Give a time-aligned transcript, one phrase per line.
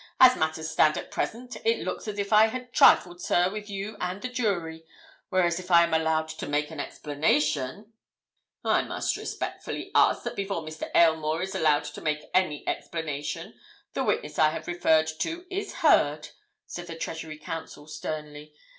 [0.19, 3.97] "As matters stand at present, it looks as if I had trifled, sir, with you
[3.99, 4.83] and the jury,
[5.29, 7.93] whereas if I am allowed to make an explanation—"
[8.65, 10.89] "I must respectfully ask that before Mr.
[10.95, 13.59] Aylmore is allowed to make any explanation,
[13.93, 16.29] the witness I have referred to is heard,"
[16.65, 18.55] said the Treasury Counsel sternly.